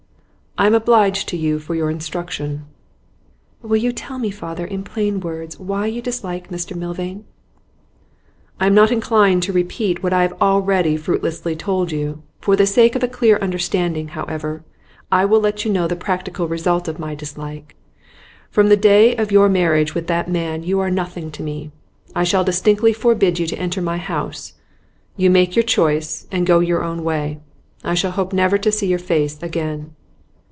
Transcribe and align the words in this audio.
'I 0.57 0.67
am 0.67 0.75
obliged 0.75 1.29
to 1.29 1.37
you 1.37 1.59
for 1.59 1.73
your 1.75 1.89
instruction.' 1.89 2.65
'Will 3.63 3.77
you 3.77 3.93
tell 3.93 4.19
me, 4.19 4.29
father, 4.29 4.65
in 4.65 4.83
plain 4.83 5.21
words, 5.21 5.57
why 5.57 5.87
you 5.87 6.01
dislike 6.01 6.49
Mr 6.51 6.75
Milvain?' 6.75 7.23
'I 8.59 8.67
am 8.67 8.73
not 8.75 8.91
inclined 8.91 9.41
to 9.43 9.53
repeat 9.53 10.03
what 10.03 10.11
I 10.11 10.23
have 10.23 10.35
already 10.41 10.97
fruitlessly 10.97 11.55
told 11.55 11.93
you. 11.93 12.21
For 12.41 12.57
the 12.57 12.67
sake 12.67 12.95
of 12.97 13.01
a 13.01 13.07
clear 13.07 13.37
understanding, 13.37 14.09
however, 14.09 14.63
I 15.09 15.23
will 15.23 15.39
let 15.39 15.63
you 15.65 15.71
know 15.71 15.87
the 15.87 15.95
practical 15.95 16.49
result 16.49 16.89
of 16.89 16.99
my 16.99 17.15
dislike. 17.15 17.75
From 18.51 18.67
the 18.67 18.77
day 18.77 19.15
of 19.15 19.31
your 19.31 19.47
marriage 19.47 19.95
with 19.95 20.07
that 20.07 20.29
man 20.29 20.63
you 20.63 20.81
are 20.81 20.91
nothing 20.91 21.31
to 21.31 21.43
me. 21.43 21.71
I 22.13 22.25
shall 22.25 22.43
distinctly 22.43 22.91
forbid 22.91 23.39
you 23.39 23.47
to 23.47 23.57
enter 23.57 23.81
my 23.81 23.97
house. 23.97 24.53
You 25.15 25.29
make 25.31 25.55
your 25.55 25.63
choice, 25.63 26.27
and 26.29 26.45
go 26.45 26.59
your 26.59 26.83
own 26.83 27.05
way. 27.05 27.39
I 27.85 27.95
shall 27.95 28.11
hope 28.11 28.33
never 28.33 28.57
to 28.59 28.71
see 28.71 28.87
your 28.87 28.99
face 28.99 29.41
again. 29.41 29.95